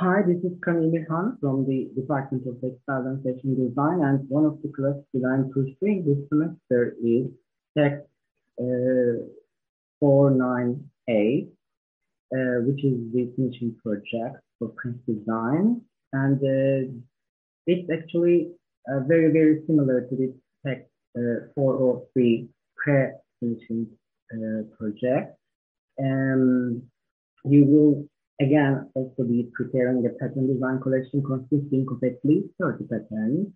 Hi, 0.00 0.22
this 0.26 0.42
is 0.42 0.58
Kamil 0.64 0.90
Han 1.08 1.38
from 1.40 1.66
the 1.66 1.88
Department 1.94 2.44
of 2.48 2.60
Textile 2.60 3.06
and 3.06 3.22
Fashion 3.22 3.54
Design, 3.54 4.02
and 4.02 4.28
one 4.28 4.44
of 4.44 4.60
the 4.60 4.68
classes 4.74 5.04
I'm 5.14 5.50
pursuing 5.50 6.04
this 6.04 6.18
semester 6.28 6.96
is 7.00 7.28
Tech 7.78 8.04
uh, 8.60 9.22
498, 10.00 11.46
uh, 11.46 12.66
which 12.66 12.82
is 12.82 12.98
the 13.12 13.32
finishing 13.36 13.76
project 13.84 14.42
for 14.58 14.70
print 14.70 14.98
design, 15.06 15.80
and 16.12 16.38
uh, 16.42 16.92
it's 17.68 17.88
actually 17.88 18.50
uh, 18.90 18.98
very, 19.06 19.30
very 19.30 19.62
similar 19.68 20.08
to 20.08 20.16
the 20.16 20.34
Tech 20.66 20.88
uh, 21.16 21.46
403 21.54 22.48
pre-finishing 22.78 23.86
uh, 24.32 24.62
project. 24.76 25.38
Um, 26.00 26.82
you 27.44 27.64
will 27.64 28.08
Again, 28.40 28.90
also 28.94 29.22
be 29.22 29.48
preparing 29.54 30.04
a 30.06 30.10
pattern 30.10 30.52
design 30.52 30.80
collection 30.80 31.22
consisting 31.22 31.86
of 31.88 32.02
at 32.02 32.18
least 32.24 32.48
30 32.60 32.84
patterns 32.84 33.48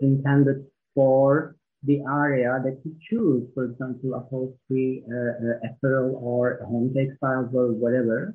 intended 0.00 0.64
for 0.94 1.56
the 1.84 2.00
area 2.00 2.60
that 2.64 2.80
you 2.84 2.96
choose, 3.08 3.48
for 3.54 3.64
example, 3.64 4.14
upholstery, 4.14 5.04
uh, 5.10 5.46
uh, 5.46 5.68
apparel, 5.68 6.16
or 6.22 6.60
home 6.64 6.94
textiles, 6.94 7.50
or 7.52 7.72
whatever. 7.72 8.34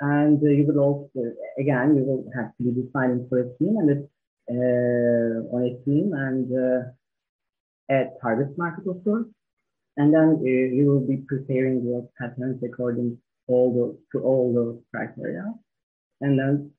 And 0.00 0.42
uh, 0.42 0.50
you 0.50 0.66
will 0.66 0.80
also, 0.80 1.32
again, 1.58 1.96
you 1.96 2.02
will 2.02 2.24
have 2.34 2.50
to 2.56 2.64
be 2.64 2.82
deciding 2.82 3.26
for 3.28 3.40
a 3.40 3.58
team 3.58 3.76
and 3.78 4.08
uh, 4.50 5.56
on 5.56 5.62
a 5.62 5.84
team 5.84 6.12
and 6.12 6.50
uh, 6.52 7.94
at 7.94 8.20
target 8.20 8.58
market, 8.58 8.86
of 8.88 9.02
course. 9.04 9.26
And 9.96 10.12
then 10.12 10.40
uh, 10.40 10.74
you 10.76 10.86
will 10.86 11.06
be 11.06 11.18
preparing 11.28 11.84
your 11.84 12.08
patterns 12.18 12.60
according 12.64 13.18
all 13.48 13.72
the, 13.72 14.18
to 14.18 14.24
all 14.24 14.54
those 14.54 14.80
criteria. 14.90 15.52
And 16.20 16.38
then 16.38 16.70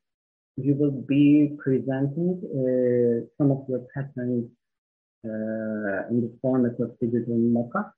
you 0.57 0.73
will 0.75 0.91
be 0.91 1.55
presenting 1.63 2.39
uh, 2.43 3.27
some 3.37 3.51
of 3.51 3.65
your 3.67 3.85
patterns 3.93 4.49
uh, 5.25 6.07
in 6.09 6.21
the 6.21 6.31
format 6.41 6.79
of 6.79 6.97
digital 6.99 7.35
mockup. 7.35 7.91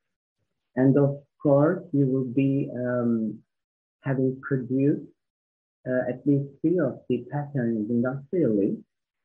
And 0.75 0.97
of 0.97 1.17
course, 1.41 1.83
you 1.93 2.07
will 2.07 2.25
be 2.25 2.69
um, 2.73 3.39
having 4.01 4.39
produced 4.41 5.05
uh, 5.87 6.09
at 6.09 6.25
least 6.25 6.49
three 6.61 6.79
of 6.79 6.99
the 7.09 7.25
patterns 7.31 7.89
industrially. 7.89 8.77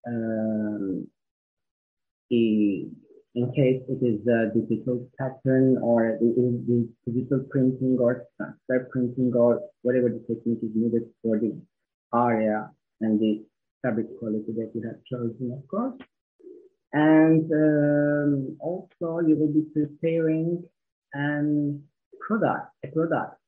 Um, 0.06 1.08
in 3.34 3.50
case 3.52 3.82
it 3.88 4.04
is 4.04 4.20
a 4.26 4.52
digital 4.52 5.08
pattern 5.18 5.78
or 5.82 6.18
is 6.20 6.86
digital 7.06 7.44
printing 7.50 7.96
or 7.98 8.26
transfer 8.36 8.88
printing 8.92 9.32
or 9.34 9.60
whatever 9.82 10.08
the 10.08 10.22
technique 10.28 10.58
is 10.62 10.70
needed 10.74 11.02
for 11.22 11.38
the 11.38 11.56
area 12.14 12.70
and 13.00 13.18
the 13.18 13.42
fabric 13.82 14.06
quality 14.18 14.52
that 14.52 14.70
you 14.74 14.82
have 14.82 15.02
chosen, 15.10 15.52
of 15.52 15.66
course. 15.66 15.94
And 16.92 17.50
um, 17.50 18.56
also 18.60 19.26
you 19.26 19.36
will 19.36 19.52
be 19.52 19.64
preparing 19.72 20.62
an 21.14 21.82
product, 22.20 22.70
a 22.84 22.88
product. 22.88 23.38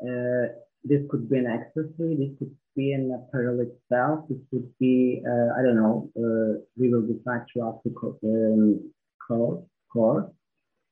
Uh, 0.00 0.54
this 0.84 1.00
could 1.10 1.28
be 1.28 1.38
an 1.38 1.46
accessory, 1.46 2.14
this 2.16 2.38
could 2.38 2.54
be 2.76 2.92
an 2.92 3.10
apparel 3.10 3.60
itself, 3.60 4.26
this 4.28 4.38
could 4.50 4.68
be, 4.78 5.22
uh, 5.26 5.58
I 5.58 5.62
don't 5.62 5.76
know, 5.76 6.10
uh, 6.16 6.60
we 6.76 6.92
will 6.92 7.02
decide 7.02 7.46
throughout 7.52 7.80
the 7.84 7.92
um, 8.24 8.92
course, 9.28 10.30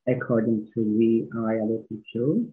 according 0.09 0.69
to 0.75 0.81
the 0.85 1.29
reality 1.33 1.97
show. 2.15 2.45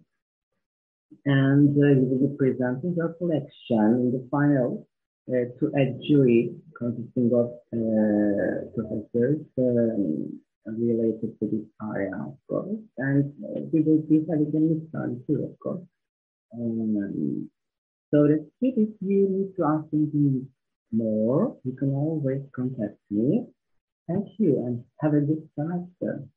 And 1.26 1.70
uh, 1.76 1.88
you 1.88 2.06
will 2.06 2.28
be 2.28 2.36
presenting 2.36 2.94
your 2.96 3.14
collection 3.14 3.86
in 3.98 4.12
the 4.12 4.28
final 4.30 4.86
uh, 5.28 5.46
to 5.58 5.72
a 5.76 5.98
jury 6.06 6.54
consisting 6.78 7.30
of 7.34 7.50
uh, 7.74 8.70
professors 8.74 9.40
um, 9.58 10.40
related 10.66 11.38
to 11.40 11.46
this 11.50 11.66
area, 11.82 12.14
of 12.14 12.36
course. 12.48 12.78
And 12.98 13.32
uh, 13.44 13.60
we 13.72 13.82
will 13.82 14.02
be 14.08 14.24
having 14.30 14.52
a 14.54 14.60
mid 14.60 15.26
too, 15.26 15.50
of 15.50 15.58
course. 15.58 15.82
Um, 16.54 17.50
so 18.12 18.24
it. 18.24 18.46
If 18.60 18.88
you 19.00 19.28
need 19.30 19.56
to 19.56 19.64
ask 19.64 19.84
anything 19.92 20.48
more, 20.92 21.56
you 21.64 21.72
can 21.76 21.90
always 21.90 22.42
contact 22.54 22.98
me. 23.10 23.46
Thank 24.10 24.28
you 24.38 24.58
and 24.66 24.84
have 25.00 25.14
a 25.14 25.22
good 25.22 25.48
semester. 25.56 26.28